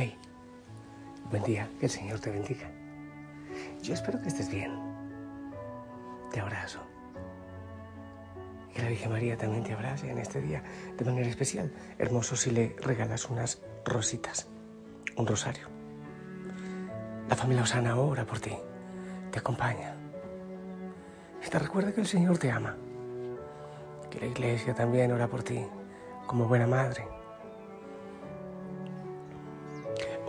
Hey, 0.00 0.16
buen 1.28 1.42
día, 1.42 1.68
que 1.80 1.86
el 1.86 1.90
Señor 1.90 2.20
te 2.20 2.30
bendiga. 2.30 2.70
Yo 3.82 3.94
espero 3.94 4.22
que 4.22 4.28
estés 4.28 4.48
bien. 4.48 4.70
Te 6.30 6.38
abrazo. 6.38 6.78
Que 8.72 8.80
la 8.80 8.90
Virgen 8.90 9.10
María 9.10 9.36
también 9.36 9.64
te 9.64 9.72
abrace 9.72 10.08
en 10.08 10.18
este 10.18 10.40
día 10.40 10.62
de 10.96 11.04
manera 11.04 11.26
especial. 11.26 11.72
Hermoso 11.98 12.36
si 12.36 12.52
le 12.52 12.76
regalas 12.80 13.28
unas 13.28 13.60
rositas, 13.84 14.46
un 15.16 15.26
rosario. 15.26 15.66
La 17.28 17.34
familia 17.34 17.64
Osana 17.64 17.96
ora 17.96 18.24
por 18.24 18.38
ti, 18.38 18.56
te 19.32 19.40
acompaña. 19.40 19.96
Y 21.44 21.50
te 21.50 21.58
recuerda 21.58 21.90
que 21.90 22.02
el 22.02 22.06
Señor 22.06 22.38
te 22.38 22.52
ama. 22.52 22.76
Que 24.10 24.20
la 24.20 24.26
iglesia 24.26 24.74
también 24.74 25.10
ora 25.10 25.26
por 25.26 25.42
ti 25.42 25.66
como 26.28 26.46
buena 26.46 26.68
madre. 26.68 27.17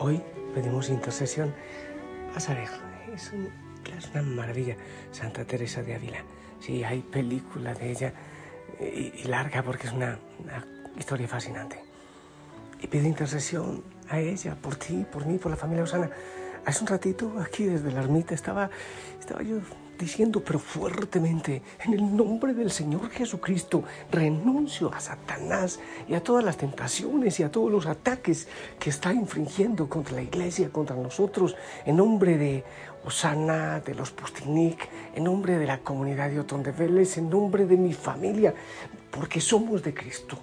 Hoy 0.02 0.22
pedimos 0.56 0.90
intercesión. 0.90 1.54
A 2.34 2.54
ver, 2.54 2.70
es, 3.14 3.32
un, 3.34 3.50
es 3.98 4.10
una 4.12 4.22
maravilla. 4.22 4.78
Santa 5.12 5.44
Teresa 5.44 5.84
de 5.84 5.94
Ávila. 5.96 6.24
Sí, 6.62 6.86
hay 6.86 7.02
película 7.02 7.74
de 7.74 7.92
ella 7.92 8.14
y, 8.80 9.14
y 9.20 9.24
larga 9.26 9.62
porque 9.62 9.88
es 9.88 9.94
una, 9.94 10.18
una, 10.40 10.66
historia 10.98 11.28
fascinante. 11.28 11.84
Y 12.82 12.88
pido 12.88 13.08
intercesión 13.08 13.84
a 14.10 14.20
ella, 14.20 14.56
por 14.56 14.78
ti, 14.78 15.06
por 15.12 15.26
mí, 15.26 15.38
por 15.38 15.52
la 15.52 15.58
familia 15.58 15.84
Osana. 15.84 16.10
Hace 16.66 16.82
un 16.82 16.88
ratito, 16.88 17.34
aquí 17.40 17.66
desde 17.66 17.92
la 17.92 18.02
ermita, 18.02 18.36
estaba, 18.36 18.70
estaba 19.20 19.42
yo 19.42 19.60
diciendo, 20.00 20.42
pero 20.44 20.60
fuertemente, 20.60 21.62
en 21.84 21.94
el 21.94 22.16
nombre 22.16 22.54
del 22.54 22.72
Señor 22.72 23.10
Jesucristo, 23.10 23.84
renuncio 24.12 24.92
a 24.94 25.00
Satanás 25.00 25.80
y 26.08 26.14
a 26.14 26.24
todas 26.24 26.44
las 26.44 26.58
tentaciones 26.58 27.40
y 27.40 27.44
a 27.44 27.52
todos 27.52 27.70
los 27.70 27.86
ataques 27.86 28.48
que 28.80 28.90
está 28.90 29.14
infringiendo 29.14 29.90
contra 29.90 30.16
la 30.16 30.22
iglesia, 30.22 30.70
contra 30.70 30.96
nosotros, 30.96 31.56
en 31.86 31.98
nombre 31.98 32.38
de 32.38 32.64
Osana, 33.06 33.82
de 33.82 33.94
los 33.94 34.12
Pustinik, 34.12 34.90
en 35.16 35.26
nombre 35.26 35.58
de 35.58 35.66
la 35.66 35.80
comunidad 35.80 36.30
de 36.30 36.40
Otón 36.40 36.64
de 36.64 36.72
Vélez, 36.72 37.18
en 37.18 37.30
nombre 37.30 37.66
de 37.66 37.76
mi 37.76 37.94
familia, 37.94 38.54
porque 39.12 39.42
somos 39.42 39.84
de 39.84 39.94
Cristo. 39.94 40.40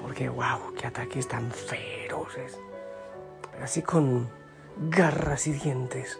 Porque, 0.00 0.28
wow, 0.28 0.74
qué 0.78 0.86
ataques 0.86 1.28
tan 1.28 1.50
feroces. 1.50 2.58
Así 3.60 3.82
con 3.82 4.39
garras 4.76 5.46
y 5.46 5.52
dientes 5.52 6.18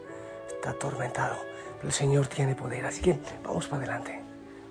está 0.49 0.71
atormentado 0.71 1.51
el 1.83 1.93
Señor 1.93 2.27
tiene 2.27 2.55
poder. 2.55 2.85
Así 2.87 3.01
que 3.01 3.19
vamos 3.43 3.67
para 3.67 3.85
adelante. 3.85 4.21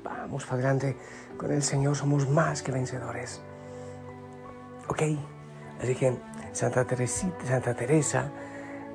Vamos 0.04 0.44
para 0.44 0.56
adelante. 0.56 0.98
Con 1.38 1.52
el 1.52 1.64
Señor 1.64 1.96
somos 1.96 2.30
más 2.30 2.62
que 2.62 2.72
vencedores. 2.72 3.42
¿Ok? 4.88 5.04
Así 5.82 5.96
que 5.96 6.18
Santa, 6.52 6.86
Teresita, 6.86 7.46
Santa 7.46 7.74
Teresa 7.74 8.30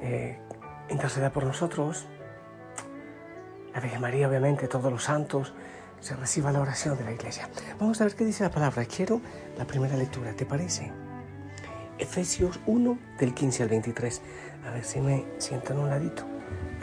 eh, 0.03 0.39
interceda 0.91 1.31
por 1.31 1.45
nosotros. 1.45 2.07
La 3.73 3.81
Virgen 3.81 4.01
María, 4.01 4.29
obviamente, 4.29 4.69
todos 4.69 4.93
los 4.93 5.05
santos. 5.05 5.53
Se 6.01 6.15
reciba 6.15 6.53
la 6.53 6.61
oración 6.61 6.99
de 6.99 7.05
la 7.05 7.13
iglesia. 7.13 7.49
Vamos 7.81 8.01
a 8.01 8.05
ver 8.05 8.15
qué 8.15 8.25
dice 8.25 8.45
la 8.45 8.51
palabra. 8.51 8.85
Quiero 8.85 9.21
la 9.57 9.65
primera 9.65 9.97
lectura, 9.97 10.33
¿te 10.35 10.45
parece? 10.45 10.93
Efesios 11.99 12.61
1, 12.67 12.99
del 13.19 13.35
15 13.35 13.63
al 13.63 13.69
23. 13.69 14.23
A 14.67 14.71
ver 14.71 14.85
si 14.85 15.01
me 15.01 15.25
siento 15.39 15.73
en 15.73 15.79
un 15.79 15.91
ladito. 15.91 16.25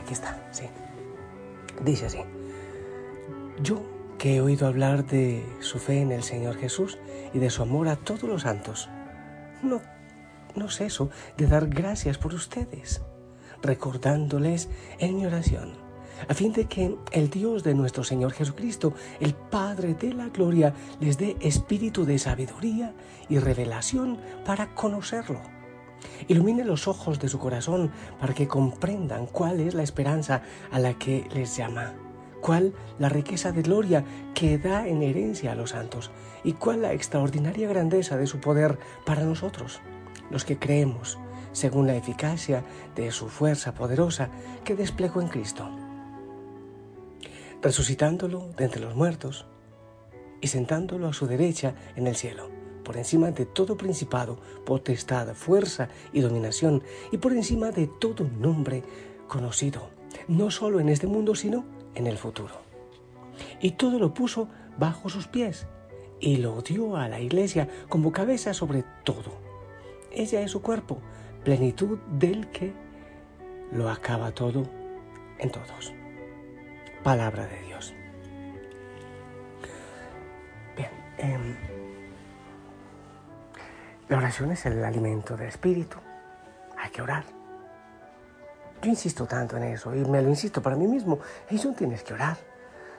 Aquí 0.02 0.14
está, 0.14 0.48
sí. 0.52 0.66
Dice 1.84 2.06
así, 2.06 2.20
yo 3.62 3.82
que 4.18 4.36
he 4.36 4.42
oído 4.42 4.68
hablar 4.68 5.06
de 5.06 5.44
su 5.62 5.80
fe 5.80 6.02
en 6.02 6.12
el 6.12 6.22
Señor 6.22 6.56
Jesús 6.58 7.00
y 7.34 7.40
de 7.40 7.50
su 7.50 7.64
amor 7.64 7.88
a 7.88 7.96
todos 7.96 8.24
los 8.24 8.44
santos, 8.44 8.90
no, 9.64 9.82
no 10.56 10.70
ceso 10.70 11.10
de 11.38 11.48
dar 11.48 11.68
gracias 11.68 12.20
por 12.20 12.36
ustedes, 12.36 13.02
recordándoles 13.64 14.70
en 15.00 15.16
mi 15.16 15.26
oración, 15.26 15.74
a 16.28 16.34
fin 16.34 16.54
de 16.54 16.66
que 16.66 16.96
el 17.12 17.30
Dios 17.30 17.64
de 17.64 17.74
nuestro 17.74 18.04
Señor 18.04 18.34
Jesucristo, 18.34 18.94
el 19.20 19.34
Padre 19.34 19.94
de 19.94 20.14
la 20.14 20.30
Gloria, 20.30 20.74
les 21.00 21.18
dé 21.18 21.38
espíritu 21.40 22.06
de 22.06 22.20
sabiduría 22.20 22.94
y 23.30 23.40
revelación 23.40 24.20
para 24.46 24.74
conocerlo. 24.74 25.42
Ilumine 26.28 26.64
los 26.64 26.88
ojos 26.88 27.20
de 27.20 27.30
su 27.30 27.40
corazón 27.40 27.92
para 28.20 28.34
que 28.34 28.48
comprendan 28.48 29.28
cuál 29.28 29.60
es 29.60 29.74
la 29.74 29.84
esperanza 29.84 30.42
a 30.72 30.80
la 30.80 30.94
que 30.94 31.28
les 31.34 31.56
llama, 31.56 31.94
cuál 32.42 32.74
la 33.00 33.10
riqueza 33.10 33.52
de 33.52 33.62
gloria 33.62 34.04
que 34.34 34.58
da 34.58 34.88
en 34.88 35.04
herencia 35.04 35.52
a 35.52 35.56
los 35.56 35.72
santos 35.72 36.12
y 36.44 36.54
cuál 36.54 36.82
la 36.82 36.94
extraordinaria 36.94 37.70
grandeza 37.70 38.18
de 38.18 38.28
su 38.28 38.40
poder 38.40 38.80
para 39.06 39.24
nosotros, 39.24 39.80
los 40.30 40.44
que 40.46 40.58
creemos, 40.58 41.20
según 41.52 41.88
la 41.88 41.96
eficacia 41.96 42.64
de 42.96 43.12
su 43.12 43.30
fuerza 43.30 43.74
poderosa 43.74 44.30
que 44.64 44.76
desplegó 44.76 45.22
en 45.22 45.28
Cristo, 45.28 45.70
resucitándolo 47.62 48.50
de 48.58 48.66
entre 48.66 48.82
los 48.82 48.96
muertos 48.96 49.46
y 50.42 50.48
sentándolo 50.48 51.08
a 51.08 51.14
su 51.14 51.28
derecha 51.28 51.76
en 51.96 52.08
el 52.08 52.16
cielo 52.16 52.62
por 52.84 52.98
encima 52.98 53.32
de 53.32 53.46
todo 53.46 53.78
principado, 53.78 54.38
potestad, 54.66 55.34
fuerza 55.34 55.90
y 56.14 56.22
dominación, 56.22 56.84
y 57.12 57.18
por 57.18 57.32
encima 57.32 57.72
de 57.72 57.88
todo 57.88 58.28
nombre 58.40 58.84
conocido, 59.28 59.90
no 60.28 60.52
solo 60.52 60.80
en 60.80 60.90
este 60.90 61.08
mundo, 61.08 61.36
sino 61.36 61.64
en 61.96 62.08
el 62.08 62.18
futuro. 62.18 62.56
Y 63.62 63.72
todo 63.72 64.00
lo 64.00 64.14
puso 64.14 64.48
bajo 64.78 65.10
sus 65.10 65.28
pies, 65.28 65.68
y 66.20 66.38
lo 66.38 66.62
dio 66.62 66.98
a 66.98 67.08
la 67.08 67.20
iglesia 67.20 67.68
como 67.90 68.12
cabeza 68.12 68.54
sobre 68.54 68.84
todo. 69.04 69.32
Ella 70.12 70.42
es 70.42 70.52
su 70.52 70.62
cuerpo, 70.62 71.00
plenitud 71.44 71.98
del 72.20 72.50
que 72.50 72.74
lo 73.72 73.90
acaba 73.90 74.32
todo 74.32 74.66
en 75.40 75.50
todos. 75.50 76.01
Palabra 77.04 77.48
de 77.48 77.60
Dios. 77.64 77.96
Bien, 80.76 80.90
eh, 81.18 81.56
la 84.08 84.18
oración 84.18 84.52
es 84.52 84.64
el 84.68 84.84
alimento 84.84 85.36
del 85.36 85.48
espíritu. 85.48 85.98
Hay 86.78 86.92
que 86.92 87.02
orar. 87.02 87.24
Yo 88.84 88.90
insisto 88.90 89.26
tanto 89.26 89.58
en 89.58 89.64
eso 89.64 89.96
y 89.96 90.06
me 90.06 90.22
lo 90.22 90.30
insisto 90.30 90.62
para 90.62 90.76
mí 90.76 90.86
mismo. 90.86 91.20
Eso 91.50 91.74
tienes 91.74 92.04
que 92.04 92.14
orar. 92.14 92.38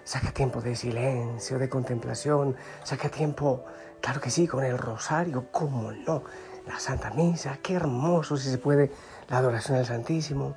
Saca 0.03 0.32
tiempo 0.32 0.61
de 0.61 0.75
silencio, 0.75 1.61
de 1.61 1.69
contemplación. 1.69 2.56
Saca 2.82 3.09
tiempo, 3.09 3.65
claro 4.00 4.21
que 4.21 4.31
sí, 4.31 4.49
con 4.49 4.65
el 4.65 4.79
rosario, 4.79 5.47
cómo 5.53 5.93
no. 5.93 6.25
La 6.67 6.81
Santa 6.81 7.11
Misa, 7.11 7.59
qué 7.62 7.75
hermoso 7.75 8.37
si 8.37 8.50
se 8.50 8.59
puede. 8.59 8.91
La 9.29 9.38
adoración 9.38 9.79
al 9.79 9.87
Santísimo. 9.87 10.56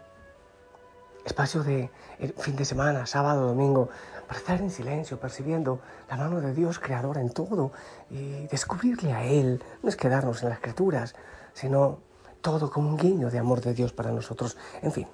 Espacio 1.25 1.63
de 1.63 1.89
fin 2.37 2.55
de 2.55 2.65
semana, 2.65 3.05
sábado, 3.07 3.47
domingo, 3.47 3.89
para 4.27 4.39
estar 4.39 4.61
en 4.61 4.69
silencio, 4.69 5.19
percibiendo 5.19 5.79
la 6.07 6.17
mano 6.17 6.39
de 6.39 6.53
Dios 6.53 6.79
creadora 6.79 7.19
en 7.19 7.31
todo 7.31 7.71
y 8.09 8.47
descubrirle 8.47 9.11
a 9.11 9.23
Él. 9.23 9.63
No 9.81 9.89
es 9.89 9.95
quedarnos 9.95 10.43
en 10.43 10.49
las 10.49 10.59
criaturas, 10.59 11.15
sino 11.53 11.99
todo 12.41 12.69
como 12.69 12.89
un 12.89 12.97
guiño 12.97 13.31
de 13.31 13.39
amor 13.39 13.61
de 13.61 13.73
Dios 13.73 13.91
para 13.91 14.11
nosotros. 14.11 14.55
En 14.81 14.91
fin. 14.91 15.07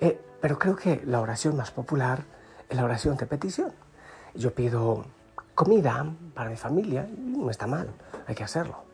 Eh, 0.00 0.18
pero 0.40 0.58
creo 0.58 0.76
que 0.76 1.02
la 1.04 1.20
oración 1.20 1.56
más 1.56 1.70
popular 1.70 2.24
es 2.68 2.76
la 2.76 2.84
oración 2.84 3.16
de 3.16 3.26
petición. 3.26 3.72
Yo 4.34 4.54
pido 4.54 5.04
comida 5.54 6.06
para 6.34 6.48
mi 6.48 6.56
familia, 6.56 7.06
no 7.18 7.50
está 7.50 7.66
mal, 7.66 7.88
hay 8.26 8.34
que 8.34 8.44
hacerlo. 8.44 8.89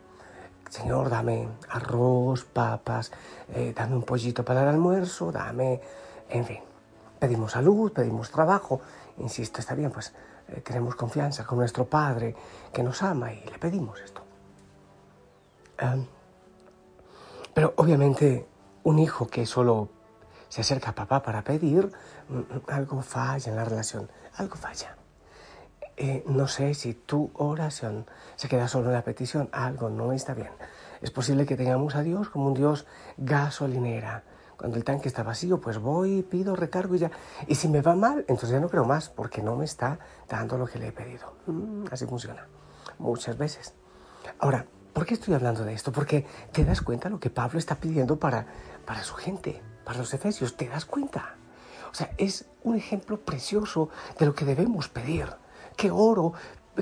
Señor, 0.69 1.09
dame 1.09 1.47
arroz, 1.69 2.45
papas, 2.45 3.11
eh, 3.53 3.73
dame 3.75 3.95
un 3.95 4.03
pollito 4.03 4.43
para 4.43 4.63
el 4.63 4.69
almuerzo, 4.69 5.31
dame, 5.31 5.81
en 6.29 6.45
fin. 6.45 6.59
pedimos 7.19 7.53
salud, 7.53 7.91
pedimos 7.91 8.29
trabajo, 8.29 8.81
insisto, 9.17 9.59
está 9.59 9.73
bien, 9.73 9.91
pues 9.91 10.13
eh, 10.49 10.61
tenemos 10.61 10.95
confianza 10.95 11.45
con 11.45 11.57
nuestro 11.57 11.85
Padre 11.85 12.35
que 12.71 12.83
nos 12.83 13.01
ama 13.01 13.33
y 13.33 13.43
le 13.45 13.57
pedimos 13.57 13.99
esto. 14.01 14.23
pero 17.53 17.73
obviamente 17.77 18.47
un 18.83 18.99
hijo 18.99 19.27
que 19.27 19.45
solo 19.45 19.89
se 20.49 20.61
acerca 20.61 20.91
a 20.91 20.95
papá 20.95 21.21
para 21.21 21.43
pedir, 21.43 21.91
mm, 22.29 22.37
mm, 22.37 22.61
algo 22.67 23.01
falla 23.01 23.51
en 23.51 23.55
la 23.55 23.65
relación, 23.65 24.09
algo 24.37 24.55
falla. 24.55 24.95
Eh, 25.99 26.23
no 26.27 26.47
sé 26.47 26.75
si 26.75 26.93
tu 26.93 27.31
oración 27.33 28.05
se 28.35 28.47
queda 28.47 28.67
solo 28.67 28.87
en 28.87 28.93
la 28.93 29.03
petición, 29.03 29.49
algo 29.51 29.89
no 29.89 30.13
está 30.13 30.35
bien. 30.35 30.51
Es 31.01 31.09
posible 31.09 31.47
que 31.47 31.57
tengamos 31.57 31.95
a 31.95 32.03
Dios 32.03 32.29
como 32.29 32.47
un 32.47 32.53
Dios 32.53 32.85
gasolinera. 33.17 34.23
Cuando 34.57 34.77
el 34.77 34.83
tanque 34.83 35.07
está 35.07 35.23
vacío, 35.23 35.59
pues 35.59 35.79
voy, 35.79 36.21
pido, 36.21 36.55
recargo 36.55 36.95
y 36.95 36.99
ya. 36.99 37.11
Y 37.47 37.55
si 37.55 37.67
me 37.67 37.81
va 37.81 37.95
mal, 37.95 38.19
entonces 38.27 38.51
ya 38.51 38.59
no 38.59 38.69
creo 38.69 38.85
más, 38.85 39.09
porque 39.09 39.41
no 39.41 39.55
me 39.55 39.65
está 39.65 39.97
dando 40.29 40.57
lo 40.57 40.67
que 40.67 40.77
le 40.77 40.87
he 40.87 40.91
pedido. 40.91 41.33
Mm, 41.47 41.85
así 41.91 42.05
funciona, 42.05 42.47
muchas 42.99 43.35
veces. 43.35 43.73
Ahora, 44.37 44.67
¿por 44.93 45.05
qué 45.05 45.15
estoy 45.15 45.33
hablando 45.33 45.63
de 45.63 45.73
esto? 45.73 45.91
Porque 45.91 46.27
te 46.51 46.63
das 46.63 46.81
cuenta 46.81 47.09
lo 47.09 47.19
que 47.19 47.31
Pablo 47.31 47.57
está 47.57 47.75
pidiendo 47.75 48.19
para, 48.19 48.45
para 48.85 49.03
su 49.03 49.15
gente, 49.15 49.63
para 49.83 49.97
los 49.97 50.13
efesios. 50.13 50.57
¿Te 50.57 50.67
das 50.67 50.85
cuenta? 50.85 51.35
O 51.91 51.95
sea, 51.95 52.11
es 52.17 52.45
un 52.63 52.75
ejemplo 52.75 53.19
precioso 53.19 53.89
de 54.19 54.27
lo 54.27 54.35
que 54.35 54.45
debemos 54.45 54.89
pedir. 54.89 55.27
Que 55.77 55.89
oro, 55.89 56.33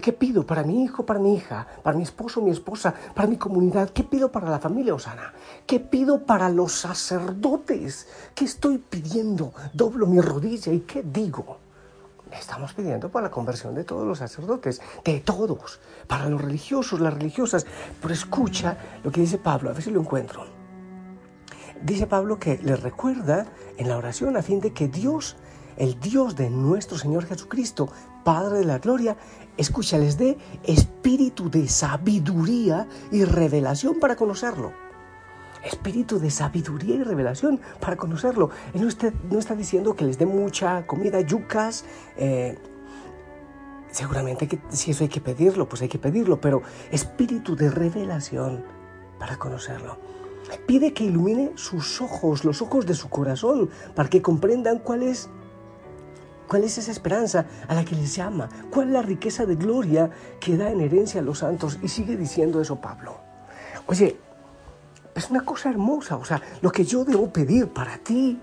¿Qué 0.01 0.11
pido 0.11 0.45
para 0.45 0.63
mi 0.63 0.83
hijo, 0.83 1.05
para 1.05 1.19
mi 1.19 1.35
hija, 1.35 1.65
para 1.81 1.95
mi 1.95 2.03
esposo, 2.03 2.41
mi 2.41 2.51
esposa, 2.51 2.93
para 3.13 3.29
mi 3.29 3.37
comunidad? 3.37 3.91
¿Qué 3.91 4.03
pido 4.03 4.29
para 4.29 4.49
la 4.49 4.59
familia 4.59 4.93
Osana? 4.93 5.33
¿Qué 5.65 5.79
pido 5.79 6.25
para 6.25 6.49
los 6.49 6.73
sacerdotes? 6.73 8.07
¿Qué 8.33 8.43
estoy 8.43 8.77
pidiendo? 8.77 9.53
Doblo 9.73 10.05
mi 10.05 10.19
rodilla 10.19 10.73
y 10.73 10.81
¿qué 10.81 11.01
digo? 11.01 11.59
Estamos 12.29 12.73
pidiendo 12.73 13.09
para 13.09 13.27
la 13.27 13.31
conversión 13.31 13.73
de 13.73 13.85
todos 13.85 14.05
los 14.05 14.17
sacerdotes, 14.17 14.81
de 15.05 15.21
todos, 15.21 15.79
para 16.07 16.27
los 16.27 16.41
religiosos, 16.41 16.99
las 16.99 17.13
religiosas. 17.13 17.65
Pero 18.01 18.13
escucha 18.13 18.77
lo 19.01 19.11
que 19.11 19.21
dice 19.21 19.37
Pablo, 19.37 19.69
a 19.69 19.73
ver 19.73 19.81
si 19.81 19.91
lo 19.91 20.01
encuentro. 20.01 20.45
Dice 21.81 22.05
Pablo 22.05 22.37
que 22.37 22.57
le 22.57 22.75
recuerda 22.75 23.45
en 23.77 23.87
la 23.87 23.97
oración 23.97 24.35
a 24.35 24.41
fin 24.41 24.59
de 24.59 24.73
que 24.73 24.89
Dios 24.89 25.37
el 25.77 25.99
Dios 25.99 26.35
de 26.35 26.49
nuestro 26.49 26.97
Señor 26.97 27.25
Jesucristo, 27.25 27.89
Padre 28.23 28.59
de 28.59 28.65
la 28.65 28.79
Gloria, 28.79 29.17
escucha, 29.57 29.97
les 29.97 30.17
dé 30.17 30.37
espíritu 30.63 31.49
de 31.49 31.67
sabiduría 31.67 32.87
y 33.11 33.23
revelación 33.23 33.99
para 33.99 34.15
conocerlo. 34.15 34.73
Espíritu 35.63 36.19
de 36.19 36.29
sabiduría 36.29 36.95
y 36.95 37.03
revelación 37.03 37.59
para 37.79 37.95
conocerlo. 37.95 38.51
Él 38.73 38.81
no 38.81 39.39
está, 39.39 39.55
diciendo 39.55 39.95
que 39.95 40.05
les 40.05 40.17
dé 40.17 40.25
mucha 40.25 40.85
comida, 40.85 41.21
yucas. 41.21 41.85
Eh, 42.17 42.57
seguramente 43.91 44.47
que 44.47 44.59
si 44.69 44.91
eso 44.91 45.03
hay 45.03 45.09
que 45.09 45.21
pedirlo, 45.21 45.67
pues 45.67 45.81
hay 45.81 45.87
que 45.87 45.97
pedirlo, 45.97 46.39
pero 46.39 46.61
espíritu 46.91 47.55
de 47.55 47.71
revelación 47.71 48.63
para 49.17 49.37
conocerlo. 49.37 49.97
Pide 50.67 50.93
que 50.93 51.03
ilumine 51.03 51.53
sus 51.55 52.01
ojos, 52.01 52.45
los 52.45 52.61
ojos 52.61 52.85
de 52.85 52.93
su 52.93 53.09
corazón, 53.09 53.69
para 53.95 54.09
que 54.09 54.21
comprendan 54.21 54.77
cuál 54.79 55.01
es 55.01 55.29
¿Cuál 56.47 56.63
es 56.63 56.77
esa 56.77 56.91
esperanza 56.91 57.45
a 57.67 57.73
la 57.73 57.83
que 57.83 57.95
les 57.95 58.15
llama? 58.15 58.49
¿Cuál 58.69 58.87
es 58.87 58.93
la 58.93 59.01
riqueza 59.01 59.45
de 59.45 59.55
gloria 59.55 60.09
que 60.39 60.57
da 60.57 60.69
en 60.69 60.81
herencia 60.81 61.21
a 61.21 61.23
los 61.23 61.39
santos? 61.39 61.79
Y 61.81 61.87
sigue 61.87 62.15
diciendo 62.15 62.61
eso 62.61 62.75
Pablo. 62.79 63.17
Oye, 63.87 64.19
es 65.15 65.29
una 65.29 65.43
cosa 65.43 65.69
hermosa. 65.69 66.17
O 66.17 66.25
sea, 66.25 66.41
lo 66.61 66.71
que 66.71 66.83
yo 66.83 67.03
debo 67.03 67.31
pedir 67.31 67.69
para 67.69 67.97
ti 67.97 68.39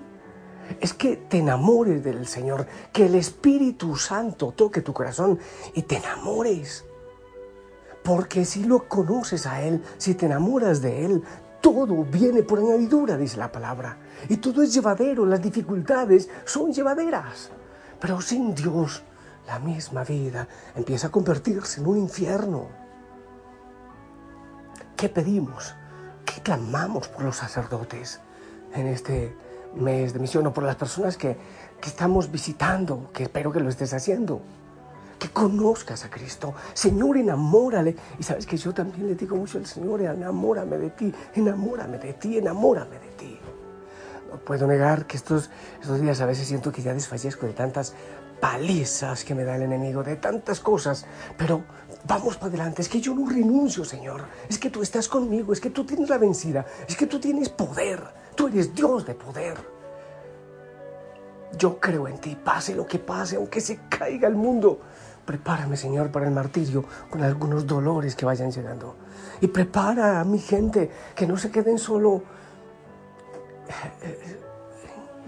es 0.81 0.95
que 0.95 1.17
te 1.17 1.39
enamores 1.39 2.03
del 2.03 2.27
Señor, 2.27 2.67
que 2.93 3.07
el 3.07 3.15
Espíritu 3.15 3.97
Santo 3.97 4.53
toque 4.53 4.81
tu 4.81 4.93
corazón 4.93 5.39
y 5.75 5.83
te 5.83 5.97
enamores. 5.97 6.85
Porque 8.03 8.45
si 8.45 8.65
lo 8.65 8.89
conoces 8.89 9.47
a 9.47 9.63
Él, 9.63 9.83
si 9.99 10.15
te 10.15 10.27
enamoras 10.27 10.83
de 10.83 11.05
Él, 11.05 11.23
todo 11.61 12.05
viene 12.05 12.43
por 12.43 12.59
añadidura, 12.59 13.17
dice 13.17 13.37
la 13.37 13.53
palabra. 13.53 13.99
Y 14.29 14.39
todo 14.39 14.63
es 14.63 14.75
llevadero, 14.75 15.25
las 15.25 15.41
dificultades 15.41 16.29
son 16.45 16.73
llevaderas. 16.73 17.51
Pero 18.03 18.21
sin 18.21 18.53
Dios, 18.53 19.05
la 19.47 19.61
misma 19.61 20.03
vida 20.03 20.49
empieza 20.75 21.07
a 21.07 21.11
convertirse 21.13 21.81
en 21.81 21.87
un 21.87 21.99
infierno. 21.99 22.67
¿Qué 24.97 25.09
pedimos? 25.09 25.77
¿Qué 26.25 26.43
clamamos 26.43 27.07
por 27.07 27.23
los 27.23 27.37
sacerdotes 27.37 28.19
en 28.75 28.89
este 28.89 29.37
mes 29.77 30.13
de 30.13 30.19
misión 30.19 30.45
o 30.49 30.53
por 30.53 30.65
las 30.65 30.75
personas 30.75 31.17
que, 31.17 31.37
que 31.81 31.89
estamos 31.89 32.29
visitando, 32.29 33.09
que 33.13 33.23
espero 33.23 33.53
que 33.53 33.61
lo 33.61 33.69
estés 33.69 33.95
haciendo? 33.95 34.43
que 35.17 35.29
conozcas 35.29 36.05
a 36.05 36.11
Cristo. 36.11 36.53
Señor, 36.75 37.17
enamórale. 37.17 37.95
Y 38.19 38.25
sabes 38.25 38.45
que 38.45 38.57
yo 38.57 38.75
también 38.75 39.07
le 39.07 39.15
digo 39.15 39.37
mucho 39.37 39.59
al 39.59 39.67
Señor, 39.67 40.01
enamórame 40.03 40.77
de 40.79 40.91
ti, 40.91 41.15
enamórame 41.37 41.99
de 41.99 42.15
ti, 42.15 42.39
enamórame 42.39 42.99
de 42.99 43.09
ti 43.11 43.32
puedo 44.45 44.67
negar 44.67 45.07
que 45.07 45.17
estos, 45.17 45.51
estos 45.81 46.01
días 46.01 46.21
a 46.21 46.27
veces 46.27 46.49
siento 46.49 46.73
que 46.73 46.83
ya 46.83 46.95
desfallezco 46.95 47.47
de 47.47 47.53
tantas 47.53 47.95
palizas 48.41 49.25
que 49.25 49.35
me 49.35 49.45
da 49.45 49.55
el 49.55 49.63
enemigo, 49.63 50.03
de 50.03 50.17
tantas 50.17 50.59
cosas, 50.59 51.07
pero 51.39 51.63
vamos 52.05 52.37
para 52.37 52.49
adelante, 52.49 52.83
es 52.83 52.89
que 52.89 53.01
yo 53.01 53.15
no 53.15 53.29
renuncio, 53.29 53.85
Señor, 53.85 54.25
es 54.49 54.59
que 54.59 54.69
tú 54.69 54.83
estás 54.83 55.09
conmigo, 55.09 55.53
es 55.53 55.61
que 55.61 55.71
tú 55.71 55.85
tienes 55.85 56.09
la 56.09 56.19
vencida, 56.19 56.67
es 56.89 56.97
que 56.97 57.07
tú 57.07 57.21
tienes 57.21 57.49
poder, 57.49 58.03
tú 58.35 58.49
eres 58.49 58.75
Dios 58.75 59.07
de 59.07 59.15
poder. 59.15 59.57
Yo 61.57 61.79
creo 61.79 62.09
en 62.09 62.19
ti, 62.19 62.35
pase 62.35 62.75
lo 62.75 62.87
que 62.87 62.99
pase, 62.99 63.37
aunque 63.37 63.61
se 63.61 63.79
caiga 63.89 64.27
el 64.27 64.35
mundo. 64.35 64.81
Prepárame, 65.25 65.77
Señor, 65.77 66.11
para 66.11 66.27
el 66.27 66.33
martirio 66.33 66.85
con 67.11 67.23
algunos 67.23 67.67
dolores 67.67 68.17
que 68.17 68.25
vayan 68.25 68.51
llegando. 68.51 68.97
Y 69.41 69.47
prepara 69.49 70.21
a 70.21 70.25
mi 70.25 70.39
gente 70.39 70.91
que 71.15 71.27
no 71.27 71.37
se 71.37 71.51
queden 71.51 71.79
solo 71.79 72.23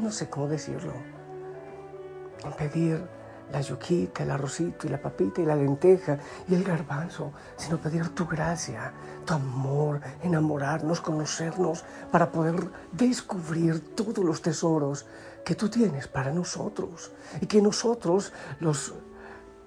no 0.05 0.13
sé 0.13 0.29
cómo 0.29 0.47
decirlo, 0.49 0.93
pedir 2.59 3.03
la 3.51 3.63
yuquita, 3.63 4.23
el 4.23 4.33
arrocito 4.33 4.87
y 4.87 4.91
la 4.91 5.01
papita 5.01 5.41
y 5.41 5.47
la 5.47 5.57
lenteja 5.57 6.19
y 6.47 6.55
el 6.55 6.63
garbanzo, 6.63 7.33
sino 7.57 7.79
pedir 7.79 8.11
tu 8.11 8.27
gracia, 8.27 8.93
tu 9.25 9.33
amor, 9.33 10.03
enamorarnos, 10.23 11.01
conocernos, 11.01 11.85
para 12.13 12.31
poder 12.31 12.71
descubrir 12.93 13.95
todos 13.95 14.23
los 14.23 14.43
tesoros 14.43 15.07
que 15.43 15.55
tú 15.55 15.71
tienes 15.71 16.07
para 16.07 16.31
nosotros 16.33 17.11
y 17.41 17.47
que 17.47 17.63
nosotros, 17.63 18.31
los, 18.61 18.93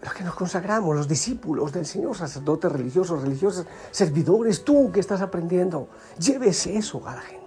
los 0.04 0.14
que 0.14 0.24
nos 0.24 0.36
consagramos, 0.36 0.96
los 0.96 1.08
discípulos 1.08 1.72
del 1.72 1.88
Señor, 1.88 2.16
sacerdotes 2.16 2.72
religiosos, 2.72 3.24
religiosas, 3.24 3.66
servidores, 3.90 4.64
tú 4.64 4.92
que 4.92 5.00
estás 5.00 5.22
aprendiendo, 5.22 5.90
lleves 6.20 6.68
eso 6.68 7.02
a 7.08 7.16
la 7.16 7.22
gente 7.22 7.47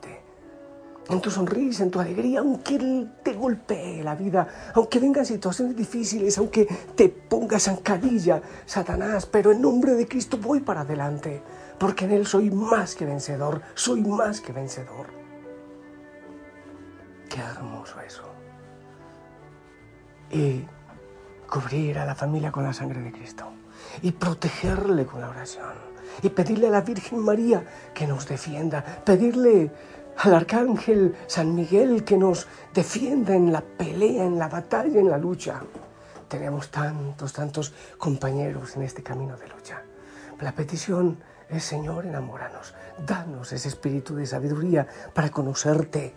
en 1.08 1.20
tu 1.20 1.30
sonrisa, 1.30 1.82
en 1.82 1.90
tu 1.90 2.00
alegría, 2.00 2.40
aunque 2.40 3.06
te 3.22 3.32
golpee 3.32 4.02
la 4.02 4.14
vida, 4.14 4.46
aunque 4.74 4.98
vengan 4.98 5.26
situaciones 5.26 5.76
difíciles, 5.76 6.38
aunque 6.38 6.66
te 6.94 7.08
pongas 7.08 7.64
zancadilla, 7.64 8.40
Satanás, 8.66 9.26
pero 9.26 9.52
en 9.52 9.60
nombre 9.60 9.94
de 9.94 10.06
Cristo 10.06 10.38
voy 10.38 10.60
para 10.60 10.82
adelante, 10.82 11.42
porque 11.78 12.04
en 12.04 12.12
Él 12.12 12.26
soy 12.26 12.50
más 12.50 12.94
que 12.94 13.06
vencedor, 13.06 13.62
soy 13.74 14.02
más 14.02 14.40
que 14.40 14.52
vencedor. 14.52 15.06
Qué 17.28 17.40
hermoso 17.40 18.00
eso. 18.00 18.24
Y 20.30 20.64
cubrir 21.48 21.98
a 21.98 22.04
la 22.04 22.14
familia 22.14 22.52
con 22.52 22.62
la 22.62 22.72
sangre 22.72 23.00
de 23.00 23.10
Cristo 23.10 23.46
y 24.02 24.12
protegerle 24.12 25.04
con 25.04 25.20
la 25.20 25.28
oración 25.28 25.90
y 26.22 26.28
pedirle 26.28 26.68
a 26.68 26.70
la 26.70 26.80
Virgen 26.80 27.18
María 27.20 27.64
que 27.94 28.06
nos 28.06 28.26
defienda, 28.26 28.84
pedirle 29.04 29.70
al 30.22 30.34
arcángel 30.34 31.16
San 31.26 31.54
Miguel 31.54 32.04
que 32.04 32.18
nos 32.18 32.46
defienda 32.74 33.34
en 33.34 33.52
la 33.52 33.62
pelea, 33.62 34.24
en 34.24 34.38
la 34.38 34.48
batalla, 34.48 35.00
en 35.00 35.08
la 35.08 35.16
lucha. 35.16 35.62
Tenemos 36.28 36.70
tantos, 36.70 37.32
tantos 37.32 37.72
compañeros 37.96 38.76
en 38.76 38.82
este 38.82 39.02
camino 39.02 39.38
de 39.38 39.48
lucha. 39.48 39.82
La 40.40 40.52
petición 40.52 41.18
es, 41.48 41.64
Señor, 41.64 42.04
enamóranos, 42.04 42.74
danos 43.06 43.52
ese 43.52 43.68
espíritu 43.68 44.14
de 44.14 44.26
sabiduría 44.26 44.86
para 45.14 45.30
conocerte. 45.30 46.14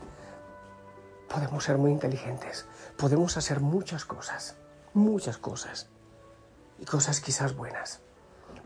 Podemos 1.30 1.64
ser 1.64 1.78
muy 1.78 1.92
inteligentes, 1.92 2.66
podemos 2.98 3.38
hacer 3.38 3.62
muchas 3.62 4.04
cosas, 4.04 4.58
muchas 4.94 5.38
cosas, 5.38 5.88
y 6.78 6.86
cosas 6.86 7.22
quizás 7.22 7.56
buenas. 7.56 8.02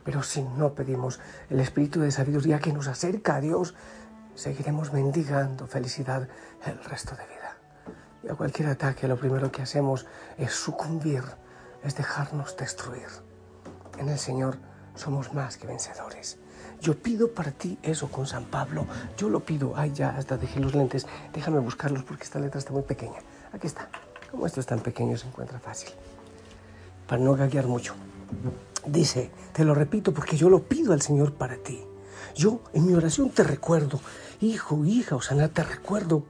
Pero 0.03 0.24
si 0.24 0.41
no 0.41 0.74
pedimos 0.74 1.20
el 1.50 1.60
espíritu 1.60 2.00
de 2.01 2.12
sabiduría 2.12 2.60
que 2.60 2.74
nos 2.74 2.88
acerca 2.88 3.36
a 3.36 3.41
Dios, 3.41 3.75
seguiremos 4.38 4.94
mendigando 4.94 5.65
felicidad 5.65 6.27
el 6.63 6.84
resto 6.84 7.15
de 7.15 7.25
vida. 7.25 7.58
Y 8.24 8.29
a 8.29 8.36
cualquier 8.36 8.70
ataque 8.70 9.08
lo 9.08 9.17
primero 9.17 9.51
que 9.51 9.63
hacemos 9.63 10.06
es 10.38 10.53
sucumbir, 10.53 11.24
es 11.84 11.96
dejarnos 11.96 12.56
destruir. 12.56 13.08
En 13.98 14.10
el 14.10 14.20
Señor 14.20 14.60
somos 14.94 15.34
más 15.34 15.58
que 15.58 15.65
vencedores. 15.65 16.38
Yo 16.79 17.01
pido 17.01 17.34
para 17.34 17.51
ti 17.51 17.79
eso 17.82 18.12
con 18.12 18.27
San 18.27 18.46
Pablo. 18.46 18.86
Yo 19.17 19.29
lo 19.29 19.39
pido. 19.39 19.74
Ay, 19.75 19.91
ya, 19.94 20.10
hasta 20.10 20.38
dejé 20.38 20.60
los 20.60 20.75
lentes. 20.75 21.08
Déjame 21.34 21.58
buscarlos 21.58 22.03
porque 22.03 22.24
esta 22.24 22.39
letra 22.39 22.60
está 22.60 22.72
muy 22.72 22.84
pequeña. 22.84 23.17
Aquí 23.51 23.65
está. 23.65 23.89
Como 24.29 24.46
esto 24.46 24.60
es 24.60 24.67
tan 24.67 24.82
pequeño, 24.82 25.17
se 25.17 25.27
encuentra 25.27 25.60
fácil. 25.60 25.89
Para 27.08 27.24
no 27.24 27.36
gaguear 27.36 27.65
mucho. 27.65 27.96
Dice, 28.86 29.32
te 29.53 29.65
lo 29.65 29.74
repito 29.74 30.13
porque 30.13 30.38
yo 30.38 30.50
lo 30.50 30.62
pido 30.63 30.94
al 30.94 31.01
Señor 31.01 31.34
para 31.34 31.58
ti. 31.58 31.84
Yo 32.36 32.62
en 32.74 32.86
mi 32.86 32.94
oración 32.94 33.32
te 33.32 33.44
recuerdo, 33.44 34.00
hijo, 34.41 34.86
hija, 34.86 35.15
Osana, 35.15 35.50
te 35.50 35.63
recuerdo, 35.63 36.24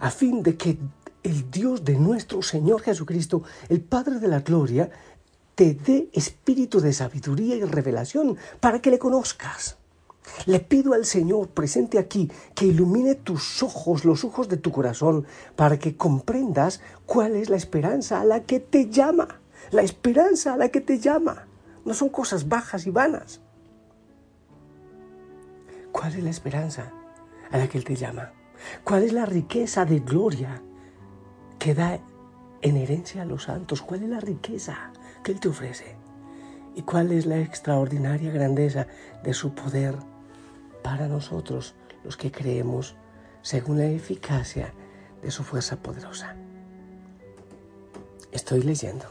a 0.00 0.10
fin 0.10 0.42
de 0.42 0.56
que 0.56 0.78
el 1.22 1.50
Dios 1.50 1.84
de 1.84 1.96
nuestro 1.96 2.42
Señor 2.42 2.82
Jesucristo, 2.82 3.42
el 3.68 3.80
Padre 3.80 4.18
de 4.18 4.28
la 4.28 4.40
Gloria, 4.40 4.90
te 5.54 5.74
dé 5.74 6.08
espíritu 6.12 6.80
de 6.80 6.92
sabiduría 6.92 7.56
y 7.56 7.64
revelación 7.64 8.36
para 8.60 8.80
que 8.80 8.90
le 8.90 8.98
conozcas. 8.98 9.76
Le 10.46 10.60
pido 10.60 10.94
al 10.94 11.04
Señor 11.04 11.48
presente 11.48 11.98
aquí 11.98 12.30
que 12.54 12.66
ilumine 12.66 13.14
tus 13.14 13.62
ojos, 13.62 14.04
los 14.04 14.24
ojos 14.24 14.48
de 14.48 14.56
tu 14.56 14.70
corazón, 14.70 15.26
para 15.56 15.78
que 15.78 15.96
comprendas 15.96 16.80
cuál 17.06 17.36
es 17.36 17.50
la 17.50 17.56
esperanza 17.56 18.20
a 18.20 18.24
la 18.24 18.44
que 18.44 18.60
te 18.60 18.88
llama. 18.88 19.40
La 19.70 19.82
esperanza 19.82 20.54
a 20.54 20.56
la 20.56 20.68
que 20.68 20.80
te 20.80 20.98
llama. 20.98 21.46
No 21.84 21.94
son 21.94 22.08
cosas 22.08 22.48
bajas 22.48 22.86
y 22.86 22.90
vanas. 22.90 23.40
¿Cuál 25.90 26.14
es 26.14 26.22
la 26.22 26.30
esperanza 26.30 26.92
a 27.52 27.58
la 27.58 27.68
que 27.68 27.78
Él 27.78 27.84
te 27.84 27.94
llama? 27.94 28.32
¿Cuál 28.82 29.04
es 29.04 29.12
la 29.12 29.26
riqueza 29.26 29.84
de 29.84 30.00
gloria 30.00 30.62
que 31.58 31.74
da 31.74 32.00
en 32.60 32.76
herencia 32.76 33.22
a 33.22 33.26
los 33.26 33.44
santos? 33.44 33.82
¿Cuál 33.82 34.02
es 34.02 34.08
la 34.08 34.20
riqueza 34.20 34.92
que 35.22 35.32
Él 35.32 35.40
te 35.40 35.48
ofrece? 35.48 35.96
¿Y 36.74 36.82
cuál 36.82 37.12
es 37.12 37.26
la 37.26 37.38
extraordinaria 37.38 38.32
grandeza 38.32 38.86
de 39.22 39.34
su 39.34 39.54
poder 39.54 39.96
para 40.82 41.06
nosotros, 41.06 41.74
los 42.02 42.16
que 42.16 42.32
creemos, 42.32 42.96
según 43.42 43.78
la 43.78 43.86
eficacia 43.86 44.72
de 45.22 45.30
su 45.30 45.44
fuerza 45.44 45.76
poderosa? 45.76 46.34
Estoy 48.32 48.62
leyendo, 48.62 49.04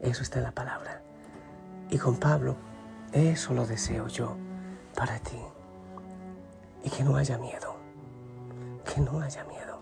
eso 0.00 0.22
está 0.22 0.38
en 0.38 0.44
la 0.44 0.52
palabra. 0.52 1.02
Y 1.90 1.98
con 1.98 2.16
Pablo, 2.16 2.56
eso 3.12 3.52
lo 3.52 3.66
deseo 3.66 4.08
yo 4.08 4.36
para 4.94 5.18
ti. 5.18 5.36
Y 6.84 6.90
que 6.90 7.04
no 7.04 7.16
haya 7.16 7.38
miedo, 7.38 7.76
que 8.84 9.00
no 9.00 9.20
haya 9.20 9.44
miedo. 9.44 9.80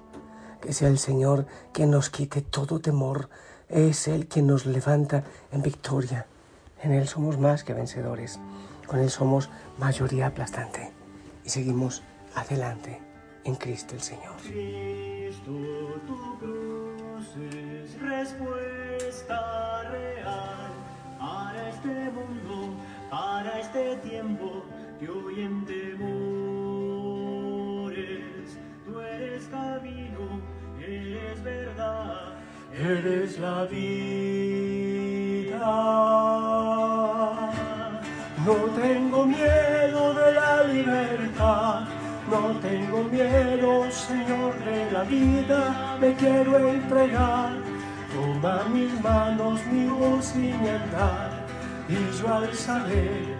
Que 0.61 0.73
sea 0.73 0.89
el 0.89 0.99
Señor 0.99 1.47
quien 1.73 1.91
nos 1.91 2.11
quite 2.11 2.41
todo 2.41 2.81
temor. 2.81 3.29
Es 3.69 4.09
Él 4.09 4.27
quien 4.27 4.47
nos 4.47 4.67
levanta 4.67 5.25
en 5.53 5.63
victoria. 5.63 6.27
En 6.83 6.93
Él 6.93 7.07
somos 7.09 7.39
más 7.39 7.65
que 7.65 7.75
vencedores. 7.75 8.39
Con 8.87 8.99
Él 9.01 9.11
somos 9.11 9.51
mayoría 9.79 10.29
aplastante. 10.29 10.93
Y 11.45 11.51
seguimos 11.51 12.03
adelante 12.35 13.01
en 13.45 13.55
Cristo 13.57 13.95
el 13.95 14.01
Señor. 14.01 14.37
Cristo, 14.43 15.53
tu 16.07 16.39
cruz 16.39 17.37
es 17.53 18.01
respuesta 18.01 19.83
real 19.91 20.73
para 21.19 21.69
este 21.69 22.11
mundo, 22.11 22.75
para 23.11 23.61
este 23.61 23.97
tiempo 23.97 24.65
que 24.99 25.09
hoy 25.09 25.43
en 25.43 25.65
eres 32.78 33.38
la 33.38 33.64
vida. 33.64 34.14
No 38.45 38.54
tengo 38.81 39.25
miedo 39.25 40.14
de 40.14 40.33
la 40.33 40.64
libertad, 40.64 41.81
no 42.31 42.59
tengo 42.61 43.04
miedo, 43.04 43.90
Señor 43.90 44.54
de 44.64 44.90
la 44.93 45.02
vida, 45.04 45.97
me 46.00 46.14
quiero 46.14 46.69
entregar. 46.69 47.52
Toma 48.12 48.64
mis 48.73 49.00
manos, 49.00 49.61
mi 49.73 49.87
voz 49.87 50.35
y 50.37 50.52
mi 50.52 50.69
andar, 50.69 51.31
y 51.88 51.97
yo 52.19 52.35
alzaré 52.35 53.35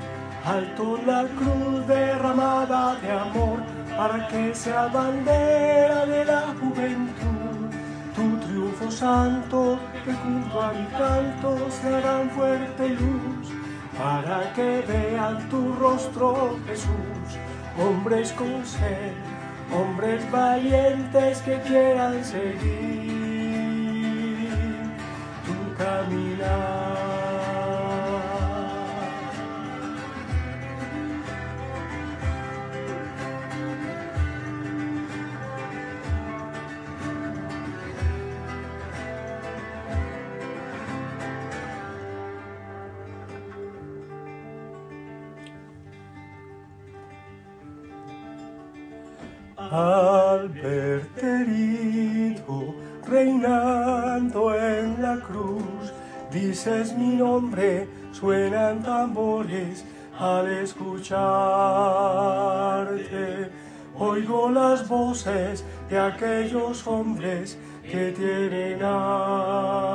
alto 0.45 0.99
la 1.07 1.25
cruz 1.29 1.87
derramada 1.87 2.97
de 2.97 3.11
amor, 3.11 3.61
para 3.97 4.29
que 4.29 4.55
sea 4.55 4.87
bandera 4.87 6.07
de 6.07 6.25
la 6.25 6.43
juventud. 6.61 7.34
Santo, 8.91 9.79
que 10.05 10.13
junto 10.13 10.61
a 10.61 10.73
canto 10.99 11.71
se 11.71 11.89
harán 11.95 12.31
fuerte 12.31 12.89
luz, 12.91 13.49
para 13.99 14.53
que 14.55 14.85
vean 14.87 15.49
tu 15.49 15.73
rostro, 15.75 16.57
Jesús. 16.67 17.39
Hombres 17.79 18.33
con 18.33 18.65
sed, 18.65 19.15
hombres 19.73 20.31
valientes 20.31 21.39
que 21.43 21.61
quieran 21.63 22.25
seguir 22.25 23.24
Al 49.71 50.49
verte 50.49 51.45
reinando 53.07 54.55
en 54.55 55.01
la 55.01 55.19
cruz, 55.21 55.93
dices 56.31 56.97
mi 56.97 57.17
nombre, 57.17 57.89
suenan 58.13 58.83
tambores 58.83 59.85
al 60.19 60.47
escucharte. 60.53 61.11
Oigo 63.97 64.51
las 64.51 64.89
voces 64.89 65.65
de 65.89 65.99
aquellos 65.99 66.87
hombres 66.87 67.59
que 67.83 68.13
tienen 68.13 68.83
hambre. 68.83 69.95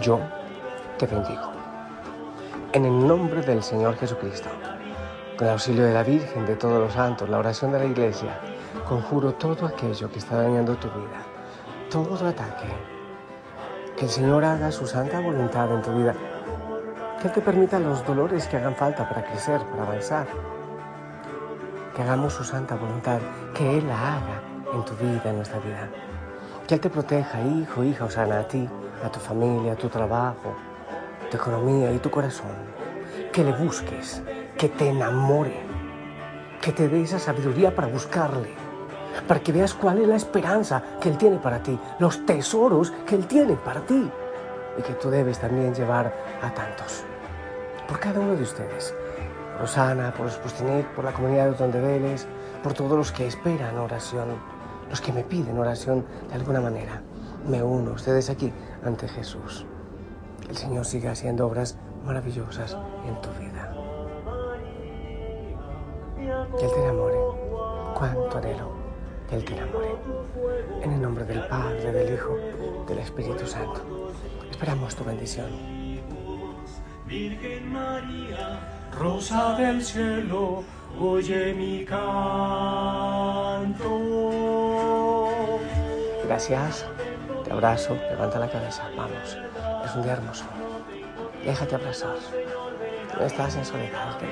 Yo 0.00 0.20
te 0.98 1.06
bendigo. 1.06 1.53
En 2.74 2.84
el 2.84 3.06
nombre 3.06 3.40
del 3.40 3.62
Señor 3.62 3.94
Jesucristo, 3.98 4.48
con 5.38 5.46
el 5.46 5.52
auxilio 5.52 5.84
de 5.84 5.94
la 5.94 6.02
Virgen, 6.02 6.44
de 6.44 6.56
todos 6.56 6.80
los 6.80 6.92
santos, 6.92 7.28
la 7.28 7.38
oración 7.38 7.70
de 7.70 7.78
la 7.78 7.84
Iglesia, 7.84 8.40
conjuro 8.88 9.34
todo 9.34 9.66
aquello 9.66 10.10
que 10.10 10.18
está 10.18 10.42
dañando 10.42 10.74
tu 10.74 10.88
vida, 10.88 11.22
todo 11.88 12.16
ataque. 12.26 12.66
Que 13.96 14.06
el 14.06 14.10
Señor 14.10 14.44
haga 14.44 14.72
su 14.72 14.88
santa 14.88 15.20
voluntad 15.20 15.72
en 15.72 15.82
tu 15.82 15.92
vida. 15.92 16.16
Que 17.22 17.28
Él 17.28 17.34
te 17.34 17.40
permita 17.40 17.78
los 17.78 18.04
dolores 18.04 18.48
que 18.48 18.56
hagan 18.56 18.74
falta 18.74 19.08
para 19.08 19.24
crecer, 19.24 19.60
para 19.66 19.84
avanzar. 19.84 20.26
Que 21.94 22.02
hagamos 22.02 22.32
su 22.32 22.42
santa 22.42 22.74
voluntad, 22.74 23.20
que 23.54 23.78
Él 23.78 23.86
la 23.86 24.16
haga 24.16 24.42
en 24.74 24.84
tu 24.84 24.96
vida, 24.96 25.30
en 25.30 25.36
nuestra 25.36 25.60
vida. 25.60 25.88
Que 26.66 26.74
Él 26.74 26.80
te 26.80 26.90
proteja, 26.90 27.40
hijo, 27.40 27.84
hija, 27.84 28.06
Osana, 28.06 28.40
a 28.40 28.48
ti, 28.48 28.68
a 29.04 29.08
tu 29.12 29.20
familia, 29.20 29.74
a 29.74 29.76
tu 29.76 29.88
trabajo, 29.88 30.56
tu 31.34 31.42
economía 31.42 31.92
y 31.92 31.98
tu 31.98 32.10
corazón. 32.10 32.52
Que 33.32 33.42
le 33.42 33.52
busques, 33.52 34.22
que 34.56 34.68
te 34.68 34.88
enamore, 34.88 35.60
que 36.60 36.72
te 36.72 36.88
dé 36.88 37.02
esa 37.02 37.18
sabiduría 37.18 37.74
para 37.74 37.88
buscarle, 37.88 38.50
para 39.26 39.40
que 39.40 39.52
veas 39.52 39.74
cuál 39.74 39.98
es 39.98 40.08
la 40.08 40.16
esperanza 40.16 40.82
que 41.00 41.08
Él 41.08 41.18
tiene 41.18 41.38
para 41.38 41.62
ti, 41.62 41.78
los 41.98 42.24
tesoros 42.24 42.92
que 43.06 43.16
Él 43.16 43.26
tiene 43.26 43.54
para 43.54 43.80
ti 43.80 44.08
y 44.78 44.82
que 44.82 44.92
tú 44.94 45.10
debes 45.10 45.38
también 45.38 45.74
llevar 45.74 46.12
a 46.40 46.54
tantos. 46.54 47.04
Por 47.88 47.98
cada 47.98 48.20
uno 48.20 48.36
de 48.36 48.42
ustedes, 48.42 48.94
por 49.54 49.64
Osana, 49.64 50.12
por 50.14 50.26
los 50.26 50.36
Pustinik, 50.36 50.86
por 50.94 51.04
la 51.04 51.12
comunidad 51.12 51.50
de 51.50 51.56
donde 51.56 51.80
Vélez, 51.80 52.26
por 52.62 52.74
todos 52.74 52.96
los 52.96 53.12
que 53.12 53.26
esperan 53.26 53.76
oración, 53.78 54.28
los 54.88 55.00
que 55.00 55.12
me 55.12 55.24
piden 55.24 55.58
oración 55.58 56.04
de 56.28 56.34
alguna 56.34 56.60
manera. 56.60 57.02
Me 57.48 57.62
uno 57.62 57.92
ustedes 57.92 58.30
aquí 58.30 58.52
ante 58.84 59.08
Jesús. 59.08 59.66
Que 60.44 60.50
el 60.50 60.56
Señor 60.56 60.84
siga 60.84 61.12
haciendo 61.12 61.46
obras 61.46 61.78
maravillosas 62.04 62.76
en 63.06 63.20
tu 63.20 63.30
vida. 63.40 63.74
Que 66.58 66.64
Él 66.64 66.70
te 66.72 66.82
enamore. 66.82 67.16
Cuánto 67.94 68.38
anhelo 68.38 68.84
que 69.28 69.36
Él 69.36 69.44
te 69.44 69.54
enamore. 69.54 69.88
En 70.82 70.92
el 70.92 71.00
nombre 71.00 71.24
del 71.24 71.46
Padre, 71.46 71.92
del 71.92 72.14
Hijo, 72.14 72.36
del 72.86 72.98
Espíritu 72.98 73.46
Santo. 73.46 74.12
Esperamos 74.50 74.94
tu 74.94 75.04
bendición. 75.04 75.50
Virgen 77.06 77.72
María, 77.72 78.60
Rosa 78.98 79.56
del 79.56 79.82
cielo, 79.82 80.64
oye 80.98 81.54
mi 81.54 81.84
canto. 81.84 82.04
Gracias. 86.24 86.86
Abrazo. 87.54 87.96
Levanta 88.10 88.38
la 88.38 88.48
cabeza. 88.48 88.84
Vamos. 88.96 89.38
Es 89.84 89.94
un 89.94 90.02
día 90.02 90.12
hermoso. 90.12 90.44
Déjate 91.44 91.74
abrazar. 91.74 92.16
No 93.18 93.24
estás 93.24 93.56
en 93.56 93.64
soledad, 93.64 94.14
¿ok? 94.14 94.22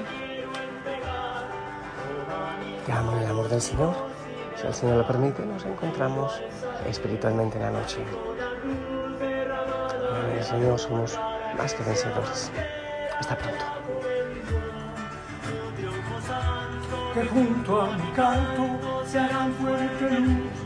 Te 2.87 2.93
amo 2.93 3.17
el 3.19 3.27
amor 3.27 3.49
del 3.49 3.61
Señor 3.61 4.13
si 4.63 4.69
el 4.69 4.75
Señor 4.75 4.97
lo 4.99 5.07
permite, 5.07 5.45
nos 5.45 5.65
encontramos 5.65 6.41
espiritualmente 6.87 7.57
en 7.57 7.65
la 7.65 7.71
noche. 7.73 7.99
El 10.37 10.45
Señor 10.45 10.79
somos 10.79 11.19
más 11.59 11.75
que 11.75 11.83
vencedores. 11.83 12.53
Hasta 13.19 13.37
pronto. 13.37 13.65
Que 17.15 17.25
junto 17.27 17.83
a 17.83 17.97
mi 17.97 18.11
canto 18.13 19.05
se 19.05 19.19
harán 19.19 19.53
fuerte 19.55 20.11
luz 20.11 20.62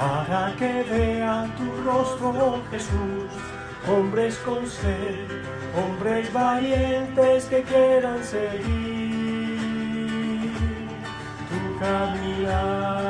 para 0.00 0.54
que 0.56 0.82
vean 0.90 1.54
tu 1.56 1.66
rostro, 1.84 2.30
oh 2.30 2.58
Jesús. 2.70 3.30
Hombres 3.86 4.36
con 4.38 4.66
sed, 4.66 5.28
hombres 5.76 6.32
valientes 6.32 7.44
que 7.46 7.62
quieran 7.62 8.24
seguir 8.24 9.60
tu 11.48 11.78
caminar. 11.78 13.09